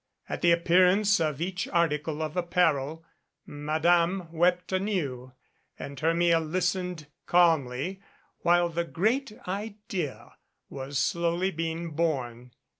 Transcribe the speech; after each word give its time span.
At 0.27 0.41
the 0.41 0.49
appearance 0.51 1.19
of 1.19 1.39
each 1.39 1.67
article 1.67 2.23
of 2.23 2.35
apparel, 2.35 3.05
Madame 3.45 4.27
wept 4.31 4.71
anew, 4.71 5.33
and 5.77 5.99
Hermia 5.99 6.39
lis 6.39 6.73
tened 6.73 7.05
calmly 7.27 8.01
while 8.39 8.69
the 8.69 8.83
"great 8.83 9.31
idea" 9.47 10.37
was 10.71 10.97
slowly 10.97 11.51
being 11.51 11.91
born. 11.91 12.49